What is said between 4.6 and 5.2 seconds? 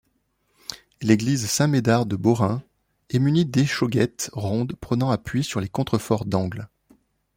prenant